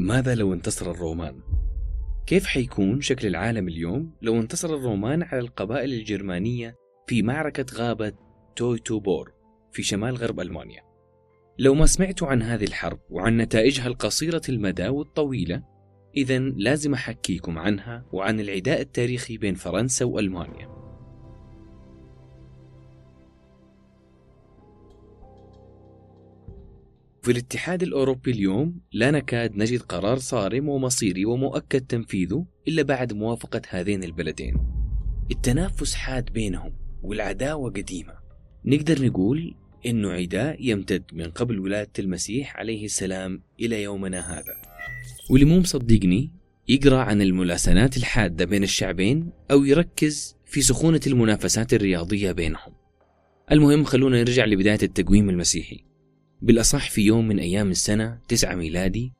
ماذا 0.00 0.34
لو 0.34 0.52
انتصر 0.52 0.90
الرومان؟ 0.90 1.40
كيف 2.26 2.46
حيكون 2.46 3.00
شكل 3.00 3.26
العالم 3.26 3.68
اليوم 3.68 4.12
لو 4.22 4.40
انتصر 4.40 4.74
الرومان 4.74 5.22
على 5.22 5.38
القبائل 5.40 5.92
الجرمانية 5.92 6.76
في 7.06 7.22
معركة 7.22 7.66
غابة 7.74 8.12
تويتو 8.56 9.00
بور 9.00 9.32
في 9.72 9.82
شمال 9.82 10.16
غرب 10.16 10.40
ألمانيا؟ 10.40 10.82
لو 11.58 11.74
ما 11.74 11.86
سمعتوا 11.86 12.28
عن 12.28 12.42
هذه 12.42 12.64
الحرب 12.64 13.00
وعن 13.10 13.36
نتائجها 13.36 13.86
القصيرة 13.86 14.42
المدى 14.48 14.88
والطويلة 14.88 15.62
إذا 16.16 16.38
لازم 16.38 16.94
أحكيكم 16.94 17.58
عنها 17.58 18.06
وعن 18.12 18.40
العداء 18.40 18.80
التاريخي 18.80 19.38
بين 19.38 19.54
فرنسا 19.54 20.04
وألمانيا 20.04 20.77
في 27.28 27.32
الاتحاد 27.32 27.82
الأوروبي 27.82 28.30
اليوم 28.30 28.80
لا 28.92 29.10
نكاد 29.10 29.56
نجد 29.56 29.82
قرار 29.82 30.18
صارم 30.18 30.68
ومصيري 30.68 31.24
ومؤكد 31.24 31.80
تنفيذه 31.80 32.46
إلا 32.68 32.82
بعد 32.82 33.12
موافقة 33.12 33.62
هذين 33.68 34.04
البلدين. 34.04 34.56
التنافس 35.30 35.94
حاد 35.94 36.32
بينهم 36.32 36.72
والعداوة 37.02 37.70
قديمة. 37.70 38.12
نقدر 38.64 39.06
نقول 39.06 39.54
إنه 39.86 40.10
عداء 40.10 40.56
يمتد 40.60 41.04
من 41.12 41.30
قبل 41.30 41.58
ولادة 41.58 41.92
المسيح 41.98 42.56
عليه 42.56 42.84
السلام 42.84 43.42
إلى 43.60 43.82
يومنا 43.82 44.32
هذا. 44.32 44.56
واللي 45.30 45.46
مو 45.46 45.58
مصدقني 45.58 46.32
يقرأ 46.68 46.98
عن 46.98 47.22
الملاسنات 47.22 47.96
الحادة 47.96 48.44
بين 48.44 48.62
الشعبين 48.62 49.30
أو 49.50 49.64
يركز 49.64 50.36
في 50.46 50.60
سخونة 50.62 51.00
المنافسات 51.06 51.74
الرياضية 51.74 52.32
بينهم. 52.32 52.72
المهم 53.52 53.84
خلونا 53.84 54.20
نرجع 54.20 54.44
لبداية 54.44 54.82
التقويم 54.82 55.30
المسيحي. 55.30 55.87
بالأصح 56.42 56.90
في 56.90 57.02
يوم 57.02 57.28
من 57.28 57.38
أيام 57.38 57.70
السنة 57.70 58.18
9 58.28 58.54
ميلادي 58.54 59.12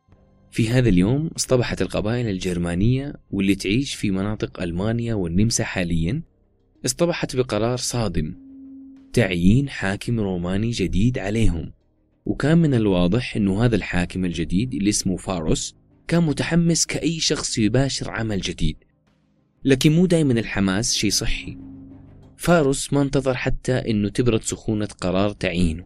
في 0.50 0.68
هذا 0.68 0.88
اليوم 0.88 1.30
اصطبحت 1.36 1.82
القبائل 1.82 2.28
الجرمانية 2.28 3.14
واللي 3.30 3.54
تعيش 3.54 3.94
في 3.94 4.10
مناطق 4.10 4.62
ألمانيا 4.62 5.14
والنمسا 5.14 5.64
حاليا 5.64 6.22
اصطبحت 6.84 7.36
بقرار 7.36 7.76
صادم 7.76 8.48
تعيين 9.12 9.68
حاكم 9.68 10.20
روماني 10.20 10.70
جديد 10.70 11.18
عليهم. 11.18 11.72
وكان 12.26 12.58
من 12.58 12.74
الواضح 12.74 13.36
أنه 13.36 13.64
هذا 13.64 13.76
الحاكم 13.76 14.24
الجديد 14.24 14.74
اللي 14.74 14.90
اسمه 14.90 15.16
فاروس 15.16 15.74
كان 16.08 16.22
متحمس 16.22 16.86
كأي 16.86 17.20
شخص 17.20 17.58
يباشر 17.58 18.10
عمل 18.10 18.40
جديد. 18.40 18.76
لكن 19.64 19.92
مو 19.92 20.06
دايما 20.06 20.32
الحماس 20.32 20.94
شيء 20.94 21.10
صحي. 21.10 21.58
فاروس 22.36 22.92
ما 22.92 23.02
انتظر 23.02 23.34
حتى 23.34 23.72
أنه 23.72 24.08
تبرد 24.08 24.42
سخونة 24.42 24.88
قرار 25.00 25.30
تعيينه. 25.30 25.84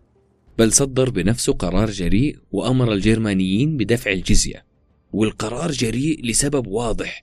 بل 0.63 0.73
صدر 0.73 1.11
بنفسه 1.11 1.53
قرار 1.53 1.91
جريء 1.91 2.39
وأمر 2.53 2.93
الجرمانيين 2.93 3.77
بدفع 3.77 4.13
الجزية. 4.13 4.65
والقرار 5.13 5.71
جريء 5.71 6.27
لسبب 6.27 6.67
واضح. 6.67 7.23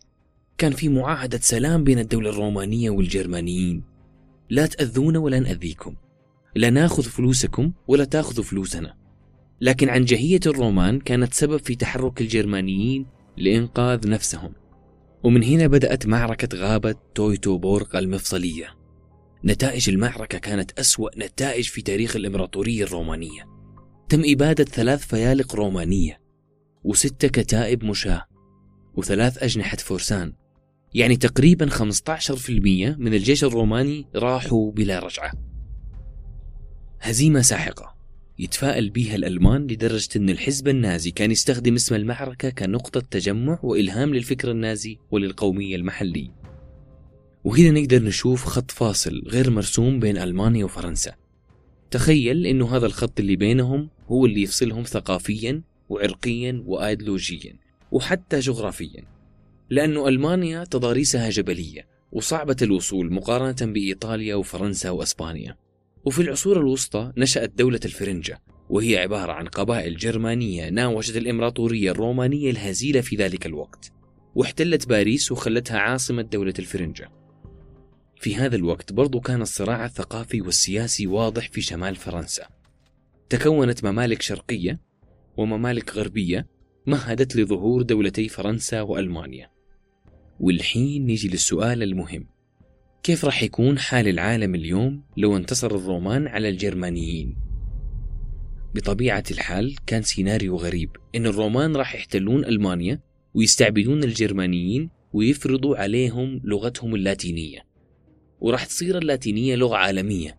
كان 0.58 0.72
في 0.72 0.90
معاهدة 0.90 1.40
سلام 1.42 1.84
بين 1.84 2.00
الدولة 2.00 2.30
الرومانية 2.30 2.90
والجرمانيين. 2.90 3.84
لا 4.50 4.66
تأذونا 4.66 5.20
ولا 5.20 5.40
نأذيكم. 5.40 5.96
لا 6.56 6.70
ناخذ 6.70 7.04
فلوسكم 7.04 7.72
ولا 7.88 8.06
تاخذوا 8.06 8.44
فلوسنا. 8.44 8.96
لكن 9.62 9.90
عنجهية 9.90 10.40
الرومان 10.46 11.00
كانت 11.00 11.34
سبب 11.34 11.58
في 11.58 11.76
تحرك 11.76 12.22
الجرمانيين 12.22 13.06
لإنقاذ 13.38 14.10
نفسهم. 14.10 14.54
ومن 15.24 15.44
هنا 15.44 15.68
بدأت 15.68 16.08
معركة 16.08 16.58
غابة 16.58 16.96
تويتو 17.16 17.58
بورغ 17.58 18.00
المفصلية. 18.00 18.79
نتائج 19.46 19.90
المعركة 19.90 20.38
كانت 20.38 20.80
أسوأ 20.80 21.10
نتائج 21.18 21.68
في 21.68 21.82
تاريخ 21.82 22.16
الإمبراطورية 22.16 22.84
الرومانية. 22.84 23.48
تم 24.10 24.22
إبادة 24.26 24.64
ثلاث 24.64 25.06
فيالق 25.08 25.56
رومانية 25.56 26.22
وستة 26.84 27.28
كتائب 27.28 27.84
مشاة 27.84 28.26
وثلاث 28.96 29.44
أجنحة 29.44 29.78
فرسان 29.78 30.34
يعني 30.94 31.16
تقريبا 31.16 31.70
15% 31.70 32.50
من 32.98 33.14
الجيش 33.14 33.44
الروماني 33.44 34.06
راحوا 34.16 34.72
بلا 34.72 35.00
رجعة. 35.00 35.32
هزيمة 37.00 37.42
ساحقة 37.42 37.96
يتفائل 38.40 38.90
بها 38.90 39.16
الألمان 39.16 39.68
لدرجة 39.68 40.10
أن 40.16 40.30
الحزب 40.30 40.68
النازي 40.68 41.12
كان 41.12 41.32
يستخدم 41.32 41.76
اسم 41.76 41.96
المعركة 41.96 42.50
كنقطة 42.50 43.00
تجمع 43.00 43.60
وإلهام 43.64 44.14
للفكر 44.14 44.52
النازي 44.52 44.98
وللقومية 45.12 45.76
المحلية. 45.76 46.39
وهنا 47.44 47.72
نقدر 47.82 48.04
نشوف 48.04 48.46
خط 48.46 48.72
فاصل 48.72 49.24
غير 49.28 49.50
مرسوم 49.50 50.00
بين 50.00 50.18
ألمانيا 50.18 50.66
وفرنسا. 50.66 51.16
تخيل 51.92 52.46
أنه 52.46 52.76
هذا 52.76 52.86
الخط 52.86 53.20
اللي 53.20 53.36
بينهم 53.36 53.90
هو 54.08 54.26
اللي 54.26 54.42
يفصلهم 54.42 54.84
ثقافيا 54.84 55.62
وعرقيا 55.90 56.64
وأيديولوجيا 56.66 57.56
وحتى 57.92 58.40
جغرافيا. 58.40 59.04
لأنه 59.70 60.08
ألمانيا 60.08 60.64
تضاريسها 60.64 61.30
جبلية 61.30 61.88
وصعبة 62.12 62.56
الوصول 62.62 63.14
مقارنة 63.14 63.74
بإيطاليا 63.74 64.36
وفرنسا 64.36 64.90
وأسبانيا. 64.90 65.58
وفي 66.06 66.22
العصور 66.22 66.60
الوسطى 66.60 67.12
نشأت 67.18 67.52
دولة 67.58 67.80
الفرنجة 67.86 68.42
وهي 68.70 68.98
عبارة 68.98 69.32
عن 69.32 69.48
قبائل 69.48 69.98
جرمانية 69.98 70.70
ناوشت 70.70 71.18
الإمبراطورية 71.18 71.92
الرومانية 71.92 72.52
الهزيلة 72.52 73.02
في 73.02 73.16
ذلك 73.16 73.46
الوقت 73.46 73.92
واحتلت 74.36 74.88
باريس 74.88 75.32
وخلتها 75.32 75.80
عاصمة 75.80 76.22
دولة 76.22 76.54
الفرنجة. 76.60 77.19
في 78.20 78.36
هذا 78.36 78.56
الوقت 78.56 78.94
برضو 78.94 79.20
كان 79.20 79.42
الصراع 79.42 79.86
الثقافي 79.86 80.42
والسياسي 80.42 81.08
واضح 81.08 81.50
في 81.50 81.62
شمال 81.62 81.96
فرنسا. 81.96 82.48
تكونت 83.30 83.84
ممالك 83.84 84.22
شرقية 84.22 84.80
وممالك 85.38 85.96
غربية 85.96 86.48
مهدت 86.88 87.36
لظهور 87.36 87.82
دولتي 87.82 88.30
فرنسا 88.30 88.82
وألمانيا. 88.82 89.50
والحين 90.40 91.06
نيجي 91.06 91.28
للسؤال 91.28 91.84
المهم. 91.84 92.28
كيف 93.04 93.26
راح 93.26 93.44
يكون 93.44 93.80
حال 93.80 94.08
العالم 94.08 94.56
اليوم 94.56 95.04
لو 95.18 95.38
انتصر 95.38 95.76
الرومان 95.76 96.28
على 96.28 96.50
الجرمانيين؟ 96.50 97.36
بطبيعة 98.76 99.24
الحال 99.32 99.76
كان 99.88 100.02
سيناريو 100.02 100.56
غريب 100.56 100.90
إن 101.16 101.26
الرومان 101.26 101.76
راح 101.76 101.96
يحتلون 101.96 102.46
ألمانيا 102.46 103.00
ويستعبدون 103.34 104.04
الجرمانيين 104.04 104.90
ويفرضوا 105.14 105.78
عليهم 105.78 106.42
لغتهم 106.44 106.96
اللاتينية. 106.96 107.70
وراح 108.42 108.66
تصير 108.66 108.98
اللاتينية 108.98 109.56
لغة 109.56 109.76
عالمية 109.76 110.38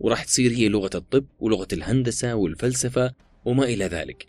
وراح 0.00 0.24
تصير 0.24 0.50
هي 0.50 0.68
لغة 0.68 0.90
الطب 0.94 1.24
ولغة 1.40 1.68
الهندسة 1.72 2.34
والفلسفة 2.34 3.14
وما 3.44 3.64
إلى 3.64 3.84
ذلك. 3.84 4.26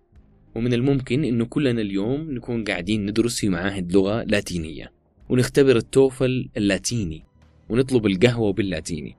ومن 0.55 0.73
الممكن 0.73 1.23
أنه 1.23 1.45
كلنا 1.45 1.81
اليوم 1.81 2.31
نكون 2.31 2.63
قاعدين 2.63 3.05
ندرس 3.05 3.39
في 3.39 3.49
معاهد 3.49 3.93
لغة 3.93 4.23
لاتينية 4.23 4.91
ونختبر 5.29 5.75
التوفل 5.75 6.49
اللاتيني 6.57 7.23
ونطلب 7.69 8.05
القهوة 8.05 8.53
باللاتيني. 8.53 9.15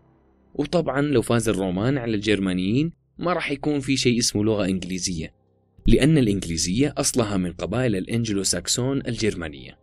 وطبعا 0.55 1.03
لو 1.03 1.23
فاز 1.23 1.49
الرومان 1.49 1.99
على 1.99 2.15
الجرمانيين 2.15 2.93
ما 3.19 3.33
راح 3.33 3.51
يكون 3.51 3.81
في 3.81 3.97
شيء 3.97 4.19
اسمه 4.19 4.45
لغة 4.45 4.65
إنجليزية 4.65 5.35
لأن 5.87 6.19
الإنجليزية 6.19 6.95
أصلها 6.97 7.37
من 7.37 7.53
قبائل 7.53 7.97
الإنجلو 7.97 8.43
ساكسون 8.43 9.03
الجرمانية. 9.07 9.82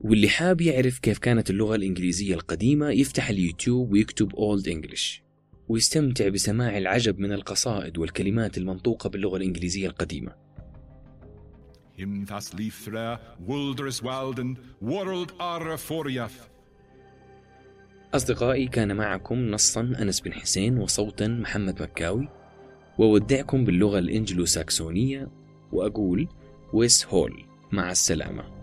واللي 0.00 0.28
حاب 0.28 0.60
يعرف 0.60 0.98
كيف 0.98 1.18
كانت 1.18 1.50
اللغة 1.50 1.74
الإنجليزية 1.74 2.34
القديمة 2.34 2.90
يفتح 2.90 3.28
اليوتيوب 3.28 3.92
ويكتب 3.92 4.34
أولد 4.34 4.68
إنجلش 4.68 5.22
ويستمتع 5.68 6.28
بسماع 6.28 6.78
العجب 6.78 7.18
من 7.18 7.32
القصائد 7.32 7.98
والكلمات 7.98 8.58
المنطوقة 8.58 9.08
باللغة 9.08 9.36
الإنجليزية 9.36 9.88
القديمة. 9.88 10.32
أصدقائي 18.14 18.68
كان 18.68 18.96
معكم 18.96 19.50
نصا 19.50 19.80
أنس 19.80 20.20
بن 20.20 20.32
حسين 20.32 20.78
وصوتا 20.78 21.28
محمد 21.28 21.82
مكاوي 21.82 22.28
وودعكم 22.98 23.64
باللغة 23.64 23.98
الإنجلو 23.98 24.44
ساكسونية 24.44 25.28
وأقول 25.72 26.28
ويس 26.72 27.06
هول 27.06 27.44
مع 27.72 27.90
السلامة. 27.90 28.55